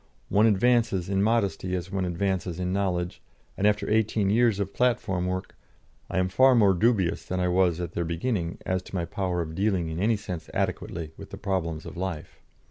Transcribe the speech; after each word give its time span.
One 0.29 0.47
advances 0.47 1.09
in 1.09 1.21
modesty 1.21 1.75
as 1.75 1.91
one 1.91 2.05
advances 2.05 2.59
in 2.59 2.73
knowledge, 2.73 3.21
and 3.55 3.67
after 3.67 3.87
eighteen 3.87 4.31
years 4.31 4.59
of 4.59 4.73
platform 4.73 5.27
work, 5.27 5.55
I 6.09 6.17
am 6.17 6.27
far 6.27 6.55
more 6.55 6.73
dubious 6.73 7.23
than 7.23 7.39
I 7.39 7.49
was 7.49 7.79
at 7.79 7.91
their 7.91 8.03
beginning 8.03 8.57
as 8.65 8.81
to 8.81 8.95
my 8.95 9.05
power 9.05 9.41
of 9.43 9.53
dealing 9.53 9.89
in 9.89 9.99
any 9.99 10.17
sense 10.17 10.49
adequately 10.55 11.11
with 11.17 11.29
the 11.29 11.37
problems 11.37 11.85
of 11.85 11.97
life.) 11.97 12.39